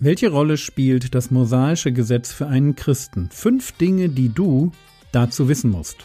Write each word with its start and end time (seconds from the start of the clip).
Welche 0.00 0.30
Rolle 0.30 0.58
spielt 0.58 1.16
das 1.16 1.32
mosaische 1.32 1.90
Gesetz 1.90 2.32
für 2.32 2.46
einen 2.46 2.76
Christen? 2.76 3.30
Fünf 3.32 3.72
Dinge, 3.72 4.08
die 4.08 4.28
du 4.28 4.70
dazu 5.10 5.48
wissen 5.48 5.72
musst. 5.72 5.96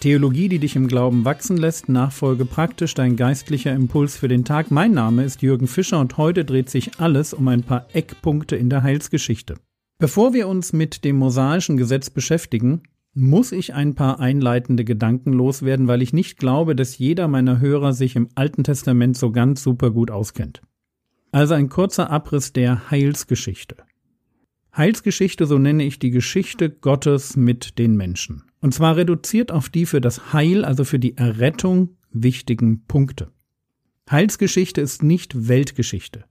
Theologie, 0.00 0.48
die 0.48 0.58
dich 0.58 0.74
im 0.74 0.88
Glauben 0.88 1.24
wachsen 1.24 1.56
lässt, 1.56 1.88
Nachfolge 1.88 2.44
praktisch, 2.44 2.94
dein 2.94 3.14
geistlicher 3.14 3.72
Impuls 3.72 4.16
für 4.16 4.28
den 4.28 4.44
Tag. 4.44 4.72
Mein 4.72 4.90
Name 4.90 5.22
ist 5.22 5.42
Jürgen 5.42 5.68
Fischer 5.68 6.00
und 6.00 6.16
heute 6.16 6.44
dreht 6.44 6.68
sich 6.68 6.98
alles 6.98 7.32
um 7.32 7.46
ein 7.46 7.62
paar 7.62 7.86
Eckpunkte 7.92 8.56
in 8.56 8.70
der 8.70 8.82
Heilsgeschichte. 8.82 9.54
Bevor 9.98 10.32
wir 10.32 10.48
uns 10.48 10.72
mit 10.72 11.04
dem 11.04 11.16
mosaischen 11.16 11.76
Gesetz 11.76 12.10
beschäftigen, 12.10 12.82
muss 13.14 13.52
ich 13.52 13.74
ein 13.74 13.94
paar 13.94 14.20
einleitende 14.20 14.84
Gedanken 14.84 15.32
loswerden, 15.32 15.88
weil 15.88 16.02
ich 16.02 16.12
nicht 16.12 16.38
glaube, 16.38 16.76
dass 16.76 16.98
jeder 16.98 17.28
meiner 17.28 17.58
Hörer 17.58 17.92
sich 17.92 18.16
im 18.16 18.28
Alten 18.34 18.64
Testament 18.64 19.16
so 19.16 19.32
ganz 19.32 19.62
super 19.62 19.90
gut 19.90 20.10
auskennt. 20.10 20.62
Also 21.32 21.54
ein 21.54 21.68
kurzer 21.68 22.10
Abriss 22.10 22.52
der 22.52 22.90
Heilsgeschichte. 22.90 23.76
Heilsgeschichte, 24.76 25.46
so 25.46 25.58
nenne 25.58 25.84
ich 25.84 25.98
die 25.98 26.10
Geschichte 26.10 26.70
Gottes 26.70 27.36
mit 27.36 27.78
den 27.78 27.96
Menschen. 27.96 28.44
Und 28.60 28.74
zwar 28.74 28.96
reduziert 28.96 29.50
auf 29.50 29.68
die 29.68 29.86
für 29.86 30.00
das 30.00 30.32
Heil, 30.32 30.64
also 30.64 30.84
für 30.84 30.98
die 30.98 31.16
Errettung 31.16 31.96
wichtigen 32.12 32.84
Punkte. 32.86 33.32
Heilsgeschichte 34.10 34.80
ist 34.80 35.02
nicht 35.02 35.48
Weltgeschichte. 35.48 36.24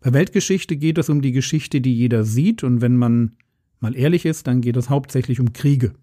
Bei 0.00 0.12
Weltgeschichte 0.12 0.76
geht 0.76 0.98
es 0.98 1.08
um 1.08 1.22
die 1.22 1.32
Geschichte, 1.32 1.80
die 1.80 1.94
jeder 1.94 2.24
sieht, 2.24 2.64
und 2.64 2.80
wenn 2.80 2.96
man 2.96 3.36
mal 3.82 3.96
ehrlich 3.96 4.24
ist, 4.24 4.46
dann 4.46 4.60
geht 4.60 4.76
es 4.76 4.90
hauptsächlich 4.90 5.40
um 5.40 5.52
Kriege. 5.52 5.94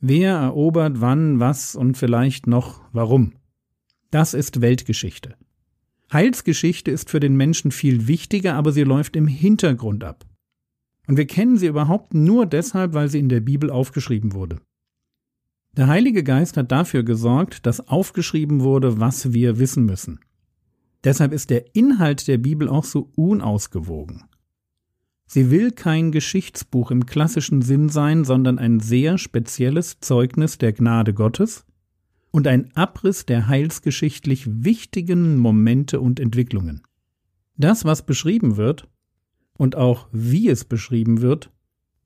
Wer 0.00 0.34
erobert 0.34 1.00
wann, 1.00 1.40
was 1.40 1.74
und 1.76 1.98
vielleicht 1.98 2.46
noch 2.46 2.82
warum. 2.92 3.34
Das 4.10 4.34
ist 4.34 4.60
Weltgeschichte. 4.60 5.36
Heilsgeschichte 6.12 6.90
ist 6.90 7.10
für 7.10 7.20
den 7.20 7.36
Menschen 7.36 7.70
viel 7.70 8.08
wichtiger, 8.08 8.54
aber 8.54 8.72
sie 8.72 8.82
läuft 8.82 9.14
im 9.14 9.26
Hintergrund 9.26 10.02
ab. 10.02 10.26
Und 11.06 11.16
wir 11.16 11.26
kennen 11.26 11.56
sie 11.56 11.66
überhaupt 11.66 12.14
nur 12.14 12.46
deshalb, 12.46 12.94
weil 12.94 13.08
sie 13.08 13.18
in 13.18 13.28
der 13.28 13.40
Bibel 13.40 13.70
aufgeschrieben 13.70 14.32
wurde. 14.32 14.60
Der 15.76 15.86
Heilige 15.86 16.24
Geist 16.24 16.56
hat 16.56 16.72
dafür 16.72 17.04
gesorgt, 17.04 17.64
dass 17.66 17.86
aufgeschrieben 17.88 18.60
wurde, 18.62 18.98
was 18.98 19.32
wir 19.32 19.58
wissen 19.58 19.84
müssen. 19.84 20.18
Deshalb 21.04 21.32
ist 21.32 21.50
der 21.50 21.74
Inhalt 21.74 22.26
der 22.26 22.38
Bibel 22.38 22.68
auch 22.68 22.84
so 22.84 23.10
unausgewogen. 23.14 24.24
Sie 25.32 25.52
will 25.52 25.70
kein 25.70 26.10
Geschichtsbuch 26.10 26.90
im 26.90 27.06
klassischen 27.06 27.62
Sinn 27.62 27.88
sein, 27.88 28.24
sondern 28.24 28.58
ein 28.58 28.80
sehr 28.80 29.16
spezielles 29.16 30.00
Zeugnis 30.00 30.58
der 30.58 30.72
Gnade 30.72 31.14
Gottes 31.14 31.64
und 32.32 32.48
ein 32.48 32.74
Abriss 32.74 33.26
der 33.26 33.46
heilsgeschichtlich 33.46 34.64
wichtigen 34.64 35.36
Momente 35.36 36.00
und 36.00 36.18
Entwicklungen. 36.18 36.82
Das, 37.56 37.84
was 37.84 38.04
beschrieben 38.04 38.56
wird, 38.56 38.88
und 39.56 39.76
auch 39.76 40.08
wie 40.10 40.48
es 40.48 40.64
beschrieben 40.64 41.20
wird, 41.20 41.52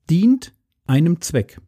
dient 0.07 0.53
einem 0.85 1.19
Zweck. 1.19 1.59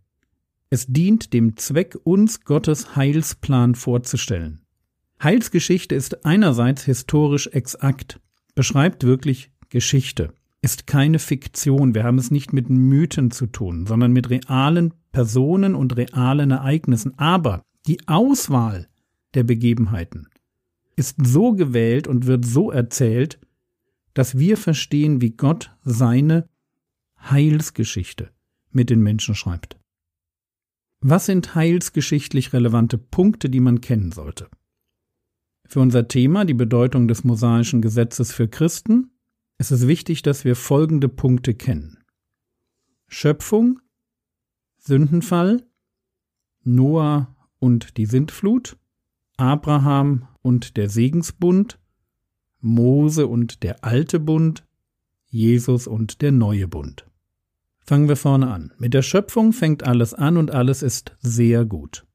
Es 0.70 0.86
dient 0.86 1.34
dem 1.34 1.58
Zweck, 1.58 1.98
uns 2.04 2.42
Gottes 2.42 2.96
Heilsplan 2.96 3.74
vorzustellen. 3.74 4.62
Heilsgeschichte 5.24 5.96
ist 5.96 6.24
einerseits 6.24 6.84
historisch 6.84 7.48
exakt, 7.48 8.20
beschreibt 8.54 9.06
wirklich 9.06 9.50
Geschichte, 9.70 10.36
ist 10.62 10.88
keine 10.88 11.20
Fiktion, 11.20 11.94
wir 11.94 12.04
haben 12.04 12.18
es 12.18 12.32
nicht 12.32 12.54
mit 12.54 12.70
Mythen 12.70 13.32
zu 13.32 13.48
tun, 13.48 13.86
sondern 13.86 14.12
mit 14.12 14.30
realen 14.30 14.94
Personen 15.12 15.76
und 15.76 15.96
realen 15.96 16.52
Ereignissen, 16.52 17.18
aber 17.18 17.64
die 17.86 18.08
Auswahl 18.08 18.88
der 19.34 19.44
Begebenheiten 19.44 20.28
ist 20.96 21.18
so 21.24 21.54
gewählt 21.54 22.08
und 22.08 22.26
wird 22.26 22.44
so 22.44 22.72
erzählt, 22.72 23.40
dass 24.14 24.38
wir 24.38 24.58
verstehen, 24.58 25.22
wie 25.22 25.30
Gott 25.30 25.72
seine 25.84 26.50
Heilsgeschichte 27.20 28.32
mit 28.72 28.90
den 28.90 29.02
Menschen 29.02 29.36
schreibt. 29.36 29.78
Was 31.00 31.28
sind 31.28 31.54
heilsgeschichtlich 31.54 32.54
relevante 32.54 32.98
Punkte, 32.98 33.50
die 33.50 33.60
man 33.60 33.82
kennen 33.82 34.12
sollte? 34.12 34.50
Für 35.68 35.82
unser 35.82 36.08
Thema, 36.08 36.46
die 36.46 36.56
Bedeutung 36.56 37.08
des 37.08 37.24
mosaischen 37.24 37.82
Gesetzes 37.82 38.32
für 38.32 38.48
Christen, 38.48 39.12
ist 39.58 39.72
es 39.72 39.88
wichtig, 39.88 40.22
dass 40.22 40.46
wir 40.46 40.56
folgende 40.56 41.10
Punkte 41.10 41.54
kennen. 41.54 42.04
Schöpfung, 43.08 43.80
Sündenfall, 44.78 45.66
Noah 46.64 47.36
und 47.60 47.98
die 47.98 48.06
Sintflut, 48.06 48.78
Abraham 49.38 50.28
und 50.42 50.78
der 50.78 50.90
Segensbund, 50.90 51.80
Mose 52.60 53.28
und 53.28 53.64
der 53.64 53.84
alte 53.84 54.20
Bund, 54.20 54.66
Jesus 55.30 55.88
und 55.88 56.22
der 56.22 56.32
neue 56.32 56.68
Bund. 56.68 57.08
Fangen 57.80 58.10
wir 58.10 58.18
vorne 58.18 58.52
an. 58.52 58.74
Mit 58.78 58.94
der 58.94 59.02
Schöpfung 59.02 59.54
fängt 59.54 59.84
alles 59.84 60.14
an 60.14 60.38
und 60.38 60.52
alles 60.52 60.84
ist 60.84 61.16
sehr 61.20 61.66
gut. 61.66 62.06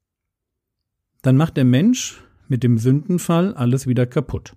Dann 1.22 1.36
macht 1.36 1.56
der 1.56 1.64
Mensch 1.64 2.22
mit 2.48 2.62
dem 2.62 2.76
Sündenfall 2.76 3.54
alles 3.54 3.86
wieder 3.86 4.06
kaputt. 4.06 4.54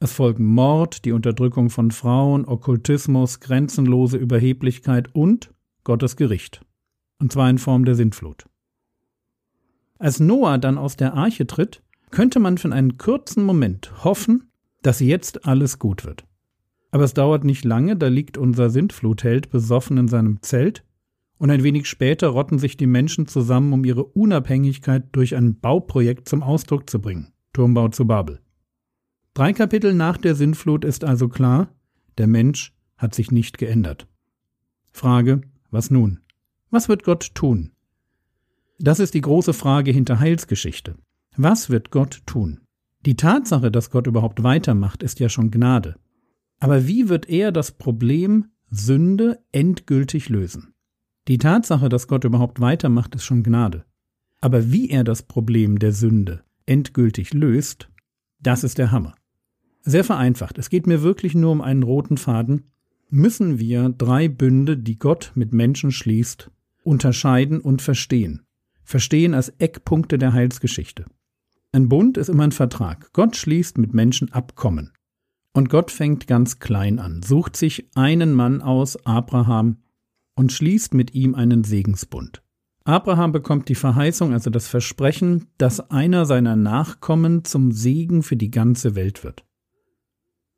Es 0.00 0.12
folgen 0.12 0.46
Mord, 0.46 1.04
die 1.04 1.12
Unterdrückung 1.12 1.70
von 1.70 1.90
Frauen, 1.90 2.44
Okkultismus, 2.44 3.40
grenzenlose 3.40 4.16
Überheblichkeit 4.16 5.12
und 5.12 5.52
Gottes 5.82 6.16
Gericht. 6.16 6.64
Und 7.20 7.32
zwar 7.32 7.50
in 7.50 7.58
Form 7.58 7.84
der 7.84 7.96
Sintflut. 7.96 8.46
Als 9.98 10.20
Noah 10.20 10.58
dann 10.58 10.78
aus 10.78 10.96
der 10.96 11.14
Arche 11.14 11.48
tritt, 11.48 11.82
könnte 12.10 12.38
man 12.38 12.58
für 12.58 12.70
einen 12.72 12.96
kurzen 12.96 13.42
Moment 13.42 14.04
hoffen, 14.04 14.52
dass 14.82 15.00
jetzt 15.00 15.46
alles 15.46 15.80
gut 15.80 16.04
wird. 16.04 16.24
Aber 16.92 17.02
es 17.02 17.14
dauert 17.14 17.42
nicht 17.42 17.64
lange, 17.64 17.96
da 17.96 18.06
liegt 18.06 18.38
unser 18.38 18.70
Sintflutheld 18.70 19.50
besoffen 19.50 19.98
in 19.98 20.08
seinem 20.08 20.40
Zelt, 20.42 20.84
und 21.38 21.50
ein 21.50 21.62
wenig 21.62 21.86
später 21.86 22.28
rotten 22.28 22.58
sich 22.58 22.76
die 22.76 22.86
Menschen 22.86 23.28
zusammen, 23.28 23.72
um 23.72 23.84
ihre 23.84 24.04
Unabhängigkeit 24.04 25.04
durch 25.12 25.36
ein 25.36 25.60
Bauprojekt 25.60 26.28
zum 26.28 26.42
Ausdruck 26.42 26.90
zu 26.90 27.00
bringen. 27.00 27.32
Turmbau 27.52 27.88
zu 27.88 28.06
Babel. 28.06 28.40
Drei 29.38 29.52
Kapitel 29.52 29.94
nach 29.94 30.16
der 30.16 30.34
Sintflut 30.34 30.84
ist 30.84 31.04
also 31.04 31.28
klar, 31.28 31.68
der 32.18 32.26
Mensch 32.26 32.74
hat 32.96 33.14
sich 33.14 33.30
nicht 33.30 33.56
geändert. 33.56 34.08
Frage, 34.90 35.42
was 35.70 35.92
nun? 35.92 36.18
Was 36.70 36.88
wird 36.88 37.04
Gott 37.04 37.36
tun? 37.36 37.70
Das 38.80 38.98
ist 38.98 39.14
die 39.14 39.20
große 39.20 39.52
Frage 39.52 39.92
hinter 39.92 40.18
Heilsgeschichte. 40.18 40.96
Was 41.36 41.70
wird 41.70 41.92
Gott 41.92 42.22
tun? 42.26 42.62
Die 43.06 43.14
Tatsache, 43.14 43.70
dass 43.70 43.92
Gott 43.92 44.08
überhaupt 44.08 44.42
weitermacht, 44.42 45.04
ist 45.04 45.20
ja 45.20 45.28
schon 45.28 45.52
Gnade. 45.52 45.94
Aber 46.58 46.88
wie 46.88 47.08
wird 47.08 47.28
er 47.28 47.52
das 47.52 47.70
Problem 47.70 48.46
Sünde 48.70 49.38
endgültig 49.52 50.28
lösen? 50.30 50.74
Die 51.28 51.38
Tatsache, 51.38 51.88
dass 51.88 52.08
Gott 52.08 52.24
überhaupt 52.24 52.58
weitermacht, 52.58 53.14
ist 53.14 53.22
schon 53.22 53.44
Gnade. 53.44 53.84
Aber 54.40 54.72
wie 54.72 54.90
er 54.90 55.04
das 55.04 55.22
Problem 55.22 55.78
der 55.78 55.92
Sünde 55.92 56.42
endgültig 56.66 57.34
löst, 57.34 57.88
das 58.40 58.64
ist 58.64 58.78
der 58.78 58.90
Hammer. 58.90 59.14
Sehr 59.88 60.04
vereinfacht, 60.04 60.58
es 60.58 60.68
geht 60.68 60.86
mir 60.86 61.02
wirklich 61.02 61.34
nur 61.34 61.50
um 61.50 61.62
einen 61.62 61.82
roten 61.82 62.18
Faden, 62.18 62.64
müssen 63.08 63.58
wir 63.58 63.88
drei 63.88 64.28
Bünde, 64.28 64.76
die 64.76 64.98
Gott 64.98 65.32
mit 65.34 65.54
Menschen 65.54 65.92
schließt, 65.92 66.50
unterscheiden 66.84 67.58
und 67.62 67.80
verstehen. 67.80 68.42
Verstehen 68.84 69.32
als 69.32 69.48
Eckpunkte 69.48 70.18
der 70.18 70.34
Heilsgeschichte. 70.34 71.06
Ein 71.72 71.88
Bund 71.88 72.18
ist 72.18 72.28
immer 72.28 72.42
ein 72.42 72.52
Vertrag. 72.52 73.14
Gott 73.14 73.34
schließt 73.34 73.78
mit 73.78 73.94
Menschen 73.94 74.30
Abkommen. 74.30 74.92
Und 75.54 75.70
Gott 75.70 75.90
fängt 75.90 76.26
ganz 76.26 76.58
klein 76.58 76.98
an, 76.98 77.22
sucht 77.22 77.56
sich 77.56 77.88
einen 77.94 78.34
Mann 78.34 78.60
aus, 78.60 79.06
Abraham, 79.06 79.78
und 80.34 80.52
schließt 80.52 80.92
mit 80.92 81.14
ihm 81.14 81.34
einen 81.34 81.64
Segensbund. 81.64 82.42
Abraham 82.84 83.32
bekommt 83.32 83.70
die 83.70 83.74
Verheißung, 83.74 84.34
also 84.34 84.50
das 84.50 84.68
Versprechen, 84.68 85.46
dass 85.56 85.90
einer 85.90 86.26
seiner 86.26 86.56
Nachkommen 86.56 87.46
zum 87.46 87.72
Segen 87.72 88.22
für 88.22 88.36
die 88.36 88.50
ganze 88.50 88.94
Welt 88.94 89.24
wird. 89.24 89.47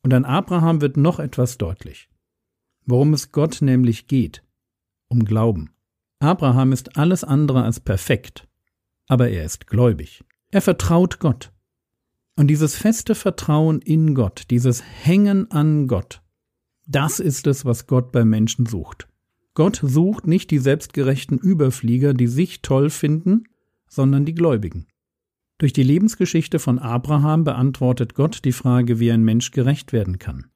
Und 0.03 0.15
an 0.15 0.25
Abraham 0.25 0.81
wird 0.81 0.97
noch 0.97 1.19
etwas 1.19 1.59
deutlich. 1.59 2.09
Worum 2.87 3.13
es 3.13 3.33
Gott 3.33 3.61
nämlich 3.61 4.07
geht. 4.07 4.43
Um 5.09 5.25
Glauben. 5.25 5.71
Abraham 6.21 6.73
ist 6.73 6.97
alles 6.97 7.25
andere 7.25 7.65
als 7.65 7.81
perfekt, 7.81 8.47
aber 9.09 9.31
er 9.31 9.45
ist 9.45 9.67
gläubig. 9.67 10.23
Er 10.51 10.61
vertraut 10.61 11.19
Gott. 11.19 11.53
Und 12.37 12.49
dieses 12.49 12.77
feste 12.77 13.15
Vertrauen 13.15 13.81
in 13.81 14.15
Gott, 14.15 14.45
dieses 14.51 14.83
Hängen 14.83 15.51
an 15.51 15.87
Gott, 15.87 16.23
das 16.87 17.21
ist 17.21 17.47
es, 17.47 17.65
was 17.65 17.87
Gott 17.87 18.13
bei 18.13 18.25
Menschen 18.25 18.67
sucht. 18.67 19.09
Gott 19.55 19.81
sucht 19.83 20.27
nicht 20.27 20.51
die 20.51 20.59
selbstgerechten 20.59 21.39
Überflieger, 21.39 22.15
die 22.15 22.27
sich 22.27 22.63
toll 22.63 22.91
finden, 22.91 23.45
sondern 23.89 24.25
die 24.25 24.35
Gläubigen. 24.35 24.87
Durch 25.61 25.75
die 25.75 25.83
Lebensgeschichte 25.83 26.59
von 26.59 26.79
Abraham 26.79 27.45
beantwortet 27.45 28.15
Gott 28.15 28.47
die 28.47 28.53
Frage, 28.53 28.99
wie 28.99 29.13
ein 29.13 29.23
Mensch 29.23 29.51
gerecht 29.51 29.93
werden 29.93 30.19
kann. 30.19 30.47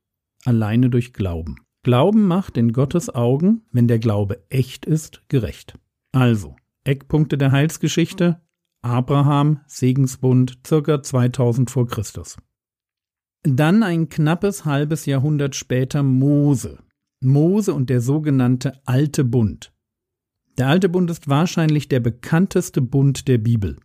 Alleine 0.47 0.89
durch 0.89 1.13
Glauben. 1.13 1.57
Glauben 1.83 2.27
macht 2.27 2.57
in 2.57 2.73
Gottes 2.73 3.15
Augen, 3.15 3.67
wenn 3.71 3.87
der 3.87 3.99
Glaube 3.99 4.43
echt 4.49 4.87
ist, 4.87 5.23
gerecht. 5.29 5.79
Also, 6.13 6.57
Eckpunkte 6.85 7.37
der 7.37 7.53
Heilsgeschichte, 7.53 8.41
Abraham, 8.81 9.61
Segensbund, 9.67 10.61
circa 10.67 11.03
2000 11.03 11.71
vor 11.71 11.87
Christus. 11.87 12.39
Dann 13.43 13.83
ein 13.83 14.09
knappes 14.09 14.65
halbes 14.65 15.05
Jahrhundert 15.05 15.55
später 15.55 16.03
Mose. 16.03 16.79
Mose 17.21 17.75
und 17.75 17.91
der 17.91 18.01
sogenannte 18.01 18.81
Alte 18.87 19.23
Bund. 19.23 19.71
Der 20.57 20.69
Alte 20.69 20.89
Bund 20.89 21.11
ist 21.11 21.29
wahrscheinlich 21.29 21.89
der 21.89 22.01
bekannteste 22.01 22.81
Bund 22.81 23.29
der 23.29 23.37
Bibel. 23.37 23.77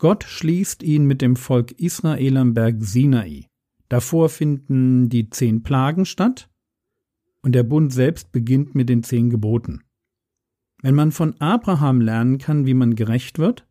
Gott 0.00 0.24
schließt 0.24 0.82
ihn 0.82 1.04
mit 1.04 1.20
dem 1.20 1.36
Volk 1.36 1.72
Israel 1.72 2.38
am 2.38 2.54
Berg 2.54 2.76
Sinai. 2.78 3.48
Davor 3.90 4.30
finden 4.30 5.10
die 5.10 5.28
zehn 5.28 5.62
Plagen 5.62 6.06
statt 6.06 6.48
und 7.42 7.54
der 7.54 7.64
Bund 7.64 7.92
selbst 7.92 8.32
beginnt 8.32 8.74
mit 8.74 8.88
den 8.88 9.02
zehn 9.02 9.28
Geboten. 9.28 9.82
Wenn 10.80 10.94
man 10.94 11.12
von 11.12 11.38
Abraham 11.38 12.00
lernen 12.00 12.38
kann, 12.38 12.64
wie 12.64 12.72
man 12.72 12.94
gerecht 12.94 13.38
wird, 13.38 13.68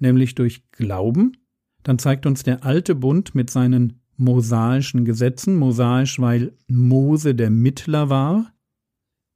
nämlich 0.00 0.34
durch 0.34 0.68
Glauben, 0.72 1.36
dann 1.84 2.00
zeigt 2.00 2.26
uns 2.26 2.42
der 2.42 2.64
alte 2.64 2.96
Bund 2.96 3.36
mit 3.36 3.48
seinen 3.48 4.00
mosaischen 4.16 5.04
Gesetzen, 5.04 5.54
mosaisch, 5.54 6.18
weil 6.18 6.56
Mose 6.66 7.36
der 7.36 7.50
Mittler 7.50 8.10
war. 8.10 8.52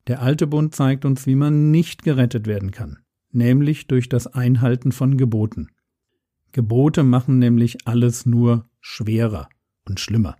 Der 0.09 0.23
alte 0.23 0.49
Bund 0.49 0.75
zeigt 0.75 1.05
uns, 1.05 1.25
wie 1.29 1.37
man 1.37 1.71
nicht 1.71 2.03
gerettet 2.03 2.49
werden 2.49 2.73
kann, 2.73 2.99
nämlich 3.31 3.87
durch 3.87 4.09
das 4.09 4.27
Einhalten 4.27 4.91
von 4.91 5.17
Geboten. 5.17 5.69
Gebote 6.57 7.03
machen 7.03 7.39
nämlich 7.39 7.87
alles 7.87 8.25
nur 8.25 8.67
schwerer 8.81 9.51
und 9.87 10.01
schlimmer. 10.01 10.37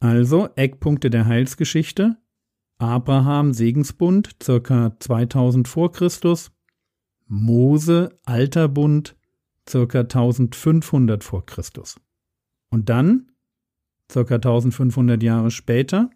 Also 0.00 0.48
Eckpunkte 0.56 1.10
der 1.10 1.26
Heilsgeschichte. 1.26 2.16
Abraham 2.78 3.52
Segensbund 3.52 4.34
circa 4.42 4.98
2000 4.98 5.68
vor 5.68 5.92
Christus, 5.92 6.50
Mose 7.28 8.18
Alter 8.24 8.66
Bund 8.66 9.14
circa 9.68 10.00
1500 10.00 11.22
vor 11.22 11.46
Christus. 11.46 12.00
Und 12.70 12.88
dann, 12.88 13.30
circa 14.10 14.36
1500 14.36 15.22
Jahre 15.22 15.52
später, 15.52 16.10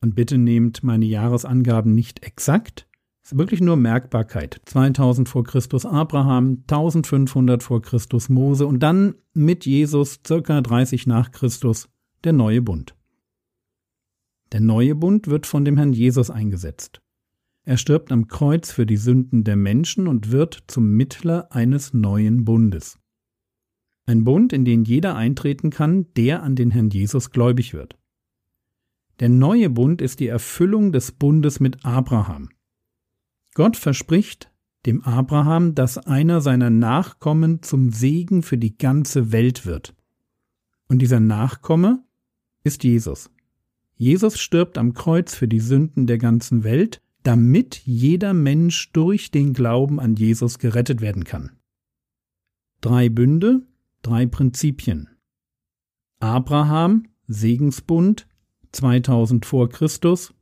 und 0.00 0.14
bitte 0.14 0.38
nehmt 0.38 0.82
meine 0.82 1.04
Jahresangaben 1.04 1.94
nicht 1.94 2.24
exakt, 2.24 2.87
ist 3.28 3.38
wirklich 3.38 3.60
nur 3.60 3.76
Merkbarkeit. 3.76 4.62
2000 4.64 5.28
vor 5.28 5.44
Christus 5.44 5.84
Abraham, 5.84 6.64
1500 6.66 7.62
vor 7.62 7.82
Christus 7.82 8.30
Mose 8.30 8.66
und 8.66 8.80
dann 8.80 9.16
mit 9.34 9.66
Jesus 9.66 10.20
circa 10.26 10.62
30 10.62 11.06
nach 11.06 11.30
Christus 11.30 11.90
der 12.24 12.32
neue 12.32 12.62
Bund. 12.62 12.96
Der 14.52 14.60
neue 14.60 14.94
Bund 14.94 15.26
wird 15.26 15.44
von 15.44 15.66
dem 15.66 15.76
Herrn 15.76 15.92
Jesus 15.92 16.30
eingesetzt. 16.30 17.02
Er 17.64 17.76
stirbt 17.76 18.12
am 18.12 18.28
Kreuz 18.28 18.72
für 18.72 18.86
die 18.86 18.96
Sünden 18.96 19.44
der 19.44 19.56
Menschen 19.56 20.08
und 20.08 20.30
wird 20.30 20.64
zum 20.66 20.92
Mittler 20.92 21.52
eines 21.52 21.92
neuen 21.92 22.46
Bundes. 22.46 22.98
Ein 24.06 24.24
Bund, 24.24 24.54
in 24.54 24.64
den 24.64 24.84
jeder 24.84 25.16
eintreten 25.16 25.68
kann, 25.68 26.06
der 26.16 26.42
an 26.42 26.56
den 26.56 26.70
Herrn 26.70 26.88
Jesus 26.88 27.30
gläubig 27.30 27.74
wird. 27.74 27.98
Der 29.20 29.28
neue 29.28 29.68
Bund 29.68 30.00
ist 30.00 30.18
die 30.20 30.28
Erfüllung 30.28 30.92
des 30.92 31.12
Bundes 31.12 31.60
mit 31.60 31.84
Abraham. 31.84 32.48
Gott 33.58 33.76
verspricht 33.76 34.52
dem 34.86 35.02
Abraham, 35.02 35.74
dass 35.74 35.98
einer 35.98 36.40
seiner 36.40 36.70
Nachkommen 36.70 37.60
zum 37.60 37.90
Segen 37.90 38.44
für 38.44 38.56
die 38.56 38.78
ganze 38.78 39.32
Welt 39.32 39.66
wird. 39.66 39.96
Und 40.86 41.00
dieser 41.00 41.18
Nachkomme 41.18 42.04
ist 42.62 42.84
Jesus. 42.84 43.32
Jesus 43.96 44.38
stirbt 44.38 44.78
am 44.78 44.94
Kreuz 44.94 45.34
für 45.34 45.48
die 45.48 45.58
Sünden 45.58 46.06
der 46.06 46.18
ganzen 46.18 46.62
Welt, 46.62 47.02
damit 47.24 47.82
jeder 47.84 48.32
Mensch 48.32 48.92
durch 48.92 49.32
den 49.32 49.54
Glauben 49.54 49.98
an 49.98 50.14
Jesus 50.14 50.60
gerettet 50.60 51.00
werden 51.00 51.24
kann. 51.24 51.50
Drei 52.80 53.08
Bünde, 53.08 53.66
drei 54.02 54.26
Prinzipien. 54.26 55.08
Abraham, 56.20 57.08
Segensbund, 57.26 58.28
2000 58.70 59.44
vor 59.44 59.68
Christus, 59.68 60.32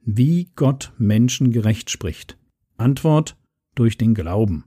wie 0.00 0.50
Gott 0.56 0.92
Menschen 0.98 1.52
gerecht 1.52 1.88
spricht. 1.88 2.36
Antwort 2.76 3.36
durch 3.74 3.98
den 3.98 4.14
Glauben. 4.14 4.64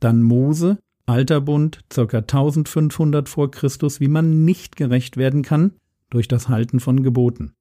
Dann 0.00 0.22
Mose, 0.22 0.78
Alter 1.06 1.40
Bund, 1.40 1.80
ca. 1.88 2.18
1500 2.18 3.28
vor 3.28 3.50
Christus, 3.50 4.00
wie 4.00 4.08
man 4.08 4.44
nicht 4.44 4.76
gerecht 4.76 5.16
werden 5.16 5.42
kann, 5.42 5.72
durch 6.10 6.28
das 6.28 6.48
Halten 6.48 6.80
von 6.80 7.02
Geboten. 7.02 7.52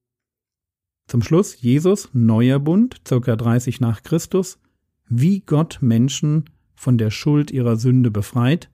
Zum 1.08 1.22
Schluss 1.22 1.62
Jesus, 1.62 2.10
neuer 2.14 2.60
Bund, 2.60 3.04
ca. 3.04 3.36
30 3.36 3.82
nach 3.82 4.04
Christus, 4.04 4.60
wie 5.10 5.42
Gott 5.42 5.80
Menschen 5.82 6.46
von 6.76 6.98
der 6.98 7.12
Schuld 7.12 7.52
ihrer 7.52 7.76
Sünde 7.76 8.12
befreit, 8.12 8.70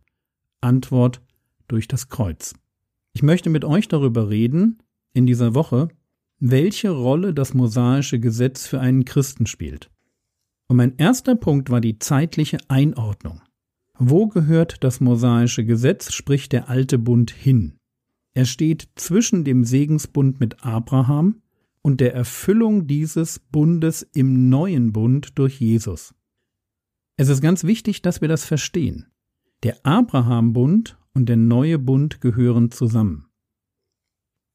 Antwort 0.62 1.22
durch 1.68 1.88
das 1.88 2.10
Kreuz. 2.10 2.54
Ich 3.14 3.24
möchte 3.24 3.50
mit 3.50 3.66
euch 3.66 3.88
darüber 3.88 4.30
reden, 4.30 4.84
in 5.14 5.26
dieser 5.26 5.56
Woche, 5.56 5.90
welche 6.40 6.92
Rolle 6.92 7.34
das 7.34 7.54
mosaische 7.54 8.20
Gesetz 8.20 8.68
für 8.68 8.80
einen 8.80 9.06
Christen 9.06 9.48
spielt. 9.48 9.90
Und 10.68 10.78
mein 10.78 10.98
erster 10.98 11.36
Punkt 11.36 11.70
war 11.70 11.82
die 11.82 12.00
zeitliche 12.00 12.58
Einordnung. 12.68 13.42
Wo 13.98 14.28
gehört 14.28 14.84
das 14.84 15.00
mosaische 15.00 15.66
Gesetz, 15.66 16.14
sprich 16.14 16.50
der 16.50 16.70
alte 16.70 16.98
Bund, 17.00 17.32
hin? 17.32 17.80
Er 18.34 18.46
steht 18.46 18.90
zwischen 18.96 19.44
dem 19.44 19.64
Segensbund 19.64 20.40
mit 20.40 20.64
Abraham 20.64 21.42
und 21.82 22.02
der 22.02 22.14
Erfüllung 22.14 22.86
dieses 22.86 23.40
Bundes 23.40 24.04
im 24.14 24.50
neuen 24.50 24.94
Bund 24.94 25.40
durch 25.40 25.60
Jesus. 25.60 26.14
Es 27.16 27.30
ist 27.30 27.42
ganz 27.42 27.64
wichtig, 27.64 28.04
dass 28.04 28.22
wir 28.22 28.28
das 28.28 28.46
verstehen. 28.46 29.08
Der 29.64 29.84
Abraham-Bund 29.84 31.00
und 31.14 31.28
der 31.28 31.38
neue 31.38 31.80
Bund 31.80 32.22
gehören 32.22 32.70
zusammen. 32.70 33.26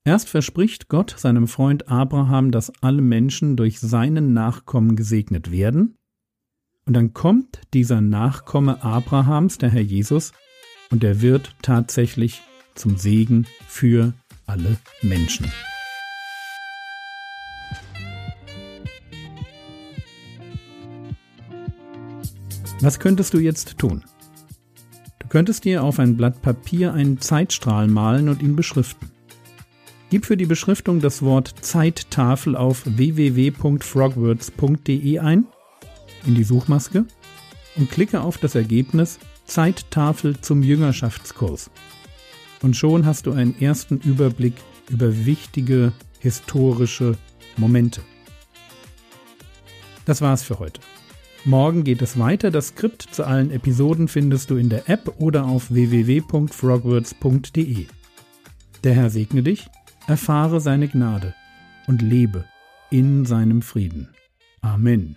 Erst 0.05 0.29
verspricht 0.29 0.89
Gott 0.89 1.15
seinem 1.19 1.49
Freund 1.49 1.89
Abraham, 1.89 2.53
dass 2.53 2.73
alle 2.83 3.03
Menschen 3.03 3.57
durch 3.57 3.81
seinen 3.81 4.33
Nachkommen 4.33 4.95
gesegnet 4.95 5.51
werden, 5.51 5.97
und 6.87 6.95
dann 6.95 7.15
kommt 7.15 7.61
dieser 7.75 8.01
Nachkomme 8.01 8.83
Abrahams, 8.83 9.59
der 9.59 9.71
Herr 9.71 9.83
Jesus, 9.83 10.33
und 10.91 11.05
er 11.05 11.23
wird 11.23 11.55
tatsächlich 11.63 12.43
zum 12.75 12.97
Segen 12.97 13.47
für 13.67 14.15
alle 14.47 14.77
Menschen. 15.03 15.47
Was 22.81 22.99
könntest 22.99 23.33
du 23.33 23.39
jetzt 23.39 23.79
tun? 23.79 24.03
Du 25.21 25.29
könntest 25.29 25.65
dir 25.65 25.85
auf 25.85 26.01
ein 26.01 26.17
Blatt 26.17 26.43
Papier 26.43 26.93
einen 26.93 27.21
Zeitstrahl 27.21 27.87
malen 27.87 28.29
und 28.29 28.43
ihn 28.43 28.57
beschriften. 28.57 29.09
Gib 30.11 30.27
für 30.27 30.37
die 30.37 30.47
Beschriftung 30.47 31.01
das 31.01 31.23
Wort 31.23 31.55
Zeittafel 31.61 32.57
auf 32.57 32.83
www.frogwords.de 32.85 35.21
ein, 35.21 35.47
in 36.27 36.35
die 36.35 36.45
Suchmaske, 36.45 37.07
und 37.77 37.91
klicke 37.91 38.21
auf 38.21 38.39
das 38.39 38.55
Ergebnis 38.55 39.19
Zeittafel 39.47 40.41
zum 40.41 40.63
Jüngerschaftskurs 40.63 41.71
und 42.63 42.77
schon 42.77 43.07
hast 43.07 43.27
du 43.27 43.33
einen 43.33 43.61
ersten 43.61 43.99
Überblick 43.99 44.55
über 44.89 45.27
wichtige 45.27 45.93
historische 46.21 47.19
Momente. 47.57 48.03
Das 50.05 50.21
war's 50.21 50.43
für 50.43 50.59
heute. 50.59 50.81
Morgen 51.45 51.85
geht 51.85 52.03
es 52.03 52.19
weiter. 52.19 52.51
Das 52.51 52.67
Skript 52.69 53.03
zu 53.03 53.25
allen 53.25 53.51
Episoden 53.51 54.09
findest 54.09 54.51
du 54.51 54.57
in 54.57 54.69
der 54.69 54.89
App 54.89 55.15
oder 55.19 55.45
auf 55.45 55.73
www.frogwords.de. 55.73 57.87
Der 58.85 58.95
Herr 58.95 59.11
segne 59.11 59.43
dich, 59.43 59.67
erfahre 60.07 60.61
seine 60.61 60.87
Gnade 60.89 61.35
und 61.87 62.03
lebe 62.03 62.45
in 62.91 63.25
seinem 63.25 63.63
Frieden. 63.63 64.09
Amen. 64.61 65.17